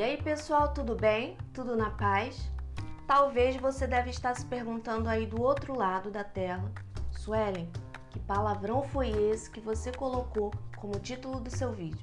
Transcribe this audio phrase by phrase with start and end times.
[0.00, 1.36] E aí, pessoal, tudo bem?
[1.52, 2.50] Tudo na paz?
[3.06, 6.72] Talvez você deve estar se perguntando aí do outro lado da tela,
[7.10, 7.70] Suelen,
[8.08, 12.02] que palavrão foi esse que você colocou como título do seu vídeo?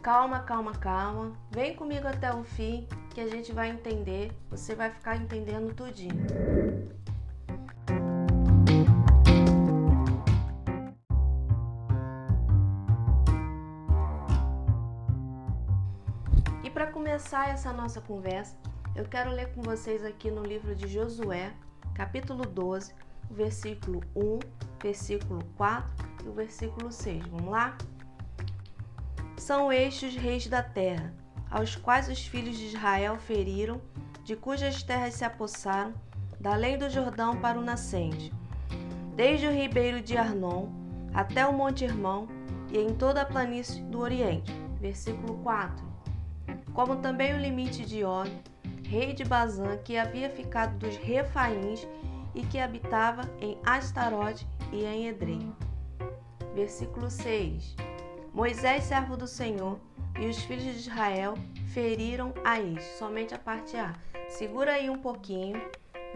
[0.00, 1.32] Calma, calma, calma.
[1.50, 4.30] Vem comigo até o fim que a gente vai entender.
[4.48, 6.24] Você vai ficar entendendo tudinho.
[16.64, 18.56] E para começar essa nossa conversa,
[18.94, 21.52] eu quero ler com vocês aqui no livro de Josué,
[21.92, 22.94] capítulo 12,
[23.28, 24.38] o versículo 1,
[24.80, 25.90] versículo 4
[26.24, 27.26] e o versículo 6.
[27.26, 27.76] Vamos lá?
[29.36, 31.12] São estes reis da terra,
[31.50, 33.80] aos quais os filhos de Israel feriram,
[34.22, 35.92] de cujas terras se apossaram,
[36.38, 38.32] da além do Jordão para o nascente,
[39.16, 40.68] desde o ribeiro de Arnon
[41.12, 42.28] até o Monte Irmão
[42.70, 44.52] e em toda a planície do Oriente.
[44.80, 45.91] Versículo 4
[46.74, 48.30] como também o limite de Og,
[48.84, 51.86] rei de Bazã, que havia ficado dos Refaíns
[52.34, 55.52] e que habitava em Astarote e em Edrei.
[56.54, 57.76] Versículo 6.
[58.32, 59.78] Moisés, servo do Senhor,
[60.18, 61.34] e os filhos de Israel
[61.72, 62.56] feriram a
[62.98, 63.94] somente a parte A.
[64.28, 65.60] Segura aí um pouquinho.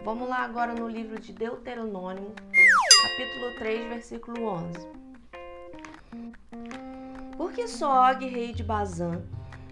[0.03, 2.33] Vamos lá agora no livro de Deuteronômio,
[3.01, 4.87] capítulo 3, versículo 11.
[7.35, 9.23] Porque só Og, rei de Bazã,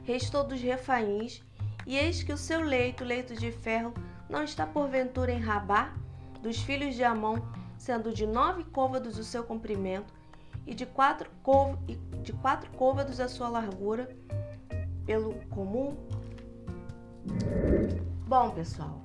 [0.06, 1.44] restou dos refaíns,
[1.86, 3.94] e eis que o seu leito, leito de ferro,
[4.30, 5.94] não está porventura em Rabá,
[6.42, 7.40] dos filhos de Amon,
[7.78, 10.14] sendo de nove côvados o seu comprimento,
[10.66, 11.76] e de quatro, côv
[12.24, 14.16] de quatro côvados a sua largura,
[15.06, 15.96] pelo comum?
[18.28, 19.02] Bom, pessoal,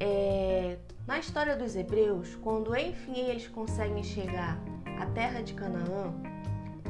[0.00, 4.58] é, na história dos hebreus, quando enfim eles conseguem chegar
[4.98, 6.14] à terra de Canaã,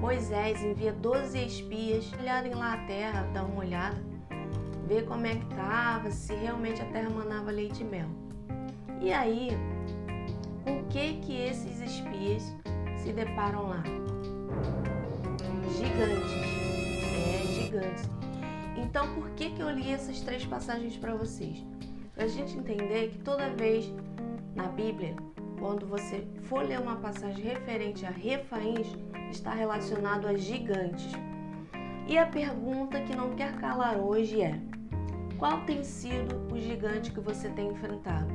[0.00, 4.00] Moisés envia 12 espias olharem lá a terra, dar uma olhada,
[4.86, 8.08] ver como é que estava, se realmente a terra manava leite e mel.
[9.00, 9.50] E aí,
[10.66, 12.54] o que que esses espias
[12.96, 13.82] se deparam lá?
[15.76, 16.32] Gigantes.
[17.04, 18.08] É, gigantes.
[18.76, 21.64] Então, por que que eu li essas três passagens para vocês?
[22.14, 23.92] Para a gente entender que toda vez
[24.54, 25.16] na Bíblia
[25.58, 28.86] quando você for ler uma passagem referente a refaíns,
[29.30, 31.12] está relacionado a gigantes.
[32.06, 34.58] E a pergunta que não quer calar hoje é:
[35.38, 38.28] qual tem sido o gigante que você tem enfrentado?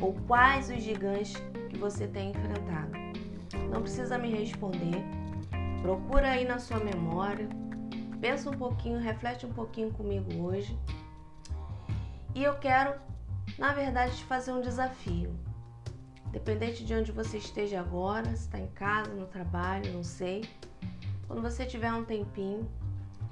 [0.00, 1.34] Ou quais os gigantes
[1.70, 2.92] que você tem enfrentado?
[3.70, 5.02] Não precisa me responder.
[5.80, 7.48] Procura aí na sua memória.
[8.20, 10.78] Pensa um pouquinho, reflete um pouquinho comigo hoje.
[12.34, 12.94] E eu quero,
[13.58, 15.34] na verdade, te fazer um desafio.
[16.36, 20.46] Dependente de onde você esteja agora, se está em casa, no trabalho, não sei.
[21.26, 22.70] Quando você tiver um tempinho,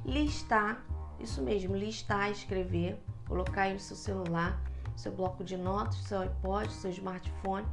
[0.06, 0.82] listar,
[1.20, 2.98] isso mesmo, listar, escrever,
[3.28, 4.58] colocar aí no seu celular,
[4.96, 7.66] seu bloco de notas, seu iPod, seu smartphone,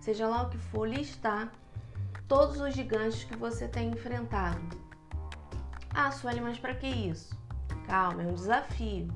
[0.00, 1.52] seja lá o que for, listar
[2.26, 4.58] todos os gigantes que você tem enfrentado.
[5.90, 7.38] Ah, Sueli, mas para que isso?
[7.86, 9.08] Calma, é um desafio.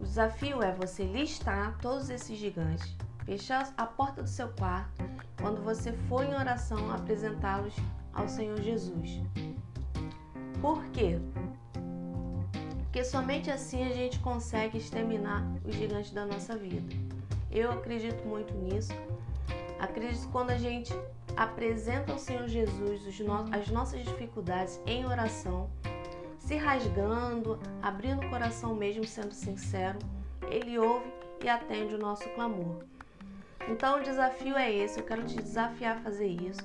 [0.00, 5.04] O desafio é você listar todos esses gigantes Fechar a porta do seu quarto
[5.40, 7.74] quando você for em oração apresentá-los
[8.12, 9.20] ao Senhor Jesus.
[10.60, 11.18] Por quê?
[12.82, 16.94] Porque somente assim a gente consegue exterminar os gigantes da nossa vida.
[17.50, 18.92] Eu acredito muito nisso.
[19.78, 20.92] Acredito que quando a gente
[21.36, 23.00] apresenta ao Senhor Jesus
[23.52, 25.70] as nossas dificuldades em oração,
[26.38, 29.98] se rasgando, abrindo o coração mesmo, sendo sincero,
[30.50, 31.10] Ele ouve
[31.42, 32.84] e atende o nosso clamor.
[33.68, 36.60] Então o desafio é esse, eu quero te desafiar a fazer isso.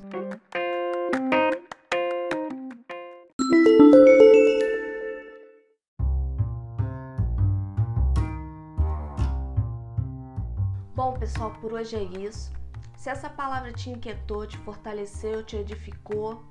[10.95, 12.51] Bom, pessoal, por hoje é isso.
[12.95, 16.43] Se essa palavra te inquietou, te fortaleceu, te edificou,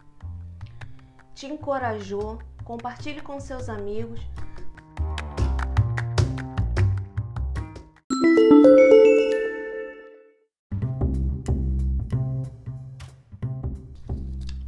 [1.34, 4.20] te encorajou, compartilhe com seus amigos.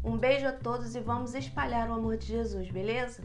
[0.07, 3.25] Um beijo a todos e vamos espalhar o amor de Jesus, beleza?